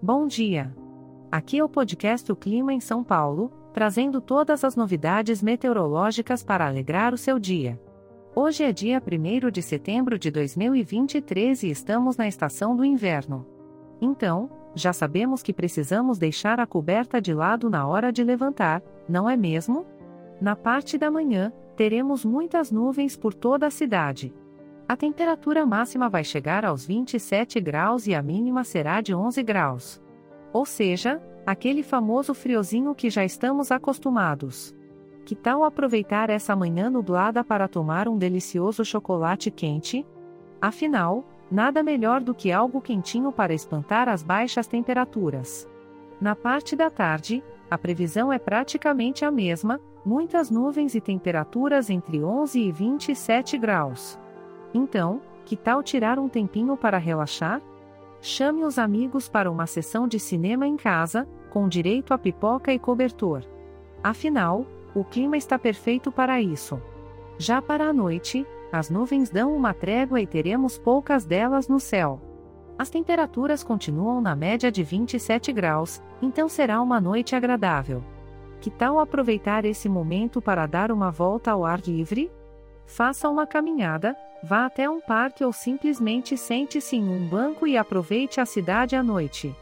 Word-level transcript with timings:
Bom 0.00 0.28
dia! 0.28 0.72
Aqui 1.28 1.58
é 1.58 1.64
o 1.64 1.68
podcast 1.68 2.30
O 2.30 2.36
Clima 2.36 2.72
em 2.72 2.78
São 2.78 3.02
Paulo, 3.02 3.50
trazendo 3.74 4.20
todas 4.20 4.62
as 4.62 4.76
novidades 4.76 5.42
meteorológicas 5.42 6.44
para 6.44 6.68
alegrar 6.68 7.12
o 7.12 7.18
seu 7.18 7.36
dia. 7.36 7.80
Hoje 8.32 8.62
é 8.62 8.72
dia 8.72 9.02
1 9.02 9.50
de 9.50 9.60
setembro 9.60 10.16
de 10.16 10.30
2023 10.30 11.64
e 11.64 11.70
estamos 11.70 12.16
na 12.16 12.28
estação 12.28 12.76
do 12.76 12.84
inverno. 12.84 13.44
Então, 14.00 14.48
já 14.72 14.92
sabemos 14.92 15.42
que 15.42 15.52
precisamos 15.52 16.16
deixar 16.16 16.60
a 16.60 16.66
coberta 16.66 17.20
de 17.20 17.34
lado 17.34 17.68
na 17.68 17.84
hora 17.84 18.12
de 18.12 18.22
levantar, 18.22 18.80
não 19.08 19.28
é 19.28 19.36
mesmo? 19.36 19.84
Na 20.40 20.54
parte 20.54 20.96
da 20.96 21.10
manhã, 21.10 21.52
teremos 21.74 22.24
muitas 22.24 22.70
nuvens 22.70 23.16
por 23.16 23.34
toda 23.34 23.66
a 23.66 23.70
cidade. 23.70 24.32
A 24.88 24.96
temperatura 24.96 25.66
máxima 25.66 26.08
vai 26.08 26.24
chegar 26.24 26.64
aos 26.64 26.86
27 26.86 27.60
graus 27.60 28.06
e 28.06 28.14
a 28.14 28.22
mínima 28.22 28.64
será 28.64 29.02
de 29.02 29.14
11 29.14 29.42
graus. 29.42 30.02
Ou 30.50 30.64
seja, 30.64 31.20
aquele 31.44 31.82
famoso 31.82 32.32
friozinho 32.32 32.94
que 32.94 33.10
já 33.10 33.22
estamos 33.22 33.70
acostumados. 33.70 34.74
Que 35.26 35.34
tal 35.34 35.62
aproveitar 35.62 36.30
essa 36.30 36.56
manhã 36.56 36.88
nublada 36.88 37.44
para 37.44 37.68
tomar 37.68 38.08
um 38.08 38.16
delicioso 38.16 38.82
chocolate 38.82 39.50
quente? 39.50 40.06
Afinal, 40.58 41.22
nada 41.50 41.82
melhor 41.82 42.22
do 42.22 42.34
que 42.34 42.50
algo 42.50 42.80
quentinho 42.80 43.30
para 43.30 43.52
espantar 43.52 44.08
as 44.08 44.22
baixas 44.22 44.66
temperaturas. 44.66 45.68
Na 46.18 46.34
parte 46.34 46.74
da 46.74 46.88
tarde, 46.88 47.44
a 47.70 47.76
previsão 47.76 48.32
é 48.32 48.38
praticamente 48.38 49.22
a 49.22 49.30
mesma, 49.30 49.78
muitas 50.02 50.50
nuvens 50.50 50.94
e 50.94 51.00
temperaturas 51.00 51.90
entre 51.90 52.24
11 52.24 52.58
e 52.58 52.72
27 52.72 53.58
graus. 53.58 54.18
Então, 54.72 55.20
que 55.44 55.56
tal 55.56 55.82
tirar 55.82 56.18
um 56.18 56.28
tempinho 56.28 56.76
para 56.76 56.98
relaxar? 56.98 57.60
Chame 58.20 58.64
os 58.64 58.78
amigos 58.78 59.28
para 59.28 59.50
uma 59.50 59.66
sessão 59.66 60.08
de 60.08 60.18
cinema 60.18 60.66
em 60.66 60.76
casa, 60.76 61.26
com 61.50 61.68
direito 61.68 62.12
a 62.12 62.18
pipoca 62.18 62.72
e 62.72 62.78
cobertor. 62.78 63.42
Afinal, 64.02 64.66
o 64.94 65.04
clima 65.04 65.36
está 65.36 65.58
perfeito 65.58 66.10
para 66.10 66.40
isso. 66.40 66.80
Já 67.38 67.62
para 67.62 67.88
a 67.88 67.92
noite, 67.92 68.46
as 68.72 68.90
nuvens 68.90 69.30
dão 69.30 69.54
uma 69.54 69.72
trégua 69.72 70.20
e 70.20 70.26
teremos 70.26 70.76
poucas 70.76 71.24
delas 71.24 71.68
no 71.68 71.80
céu. 71.80 72.20
As 72.78 72.90
temperaturas 72.90 73.64
continuam 73.64 74.20
na 74.20 74.36
média 74.36 74.70
de 74.70 74.82
27 74.82 75.52
graus, 75.52 76.02
então 76.20 76.48
será 76.48 76.80
uma 76.80 77.00
noite 77.00 77.34
agradável. 77.34 78.04
Que 78.60 78.70
tal 78.70 78.98
aproveitar 78.98 79.64
esse 79.64 79.88
momento 79.88 80.42
para 80.42 80.66
dar 80.66 80.92
uma 80.92 81.10
volta 81.10 81.52
ao 81.52 81.64
ar 81.64 81.80
livre? 81.80 82.30
Faça 82.86 83.28
uma 83.28 83.46
caminhada, 83.46 84.16
vá 84.42 84.66
até 84.66 84.88
um 84.88 85.00
parque 85.00 85.44
ou 85.44 85.52
simplesmente 85.52 86.36
sente-se 86.36 86.96
em 86.96 87.08
um 87.08 87.26
banco 87.28 87.66
e 87.66 87.76
aproveite 87.76 88.40
a 88.40 88.46
cidade 88.46 88.94
à 88.94 89.02
noite. 89.02 89.54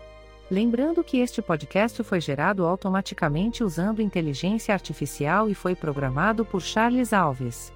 Lembrando 0.51 1.03
que 1.03 1.19
este 1.19 1.43
podcast 1.43 2.03
foi 2.05 2.21
gerado 2.21 2.65
automaticamente 2.65 3.65
usando 3.65 4.01
inteligência 4.01 4.73
artificial 4.73 5.51
e 5.51 5.55
foi 5.55 5.75
programado 5.75 6.45
por 6.45 6.63
Charles 6.63 7.13
Alves. 7.13 7.73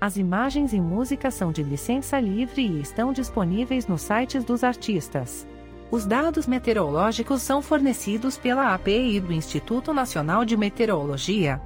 As 0.00 0.16
imagens 0.16 0.72
e 0.72 0.80
músicas 0.80 1.34
são 1.34 1.52
de 1.52 1.62
licença 1.62 2.20
livre 2.20 2.62
e 2.66 2.80
estão 2.80 3.12
disponíveis 3.12 3.86
nos 3.86 4.02
sites 4.02 4.44
dos 4.44 4.64
artistas. 4.64 5.46
Os 5.90 6.06
dados 6.06 6.46
meteorológicos 6.46 7.42
são 7.42 7.60
fornecidos 7.60 8.38
pela 8.38 8.74
API 8.74 9.20
do 9.20 9.32
Instituto 9.32 9.92
Nacional 9.92 10.44
de 10.44 10.56
Meteorologia, 10.56 11.60